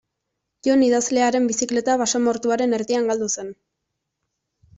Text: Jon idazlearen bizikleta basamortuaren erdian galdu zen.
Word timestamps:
Jon 0.67 0.85
idazlearen 0.85 1.45
bizikleta 1.51 1.99
basamortuaren 2.03 2.75
erdian 2.79 3.11
galdu 3.13 3.29
zen. 3.37 3.53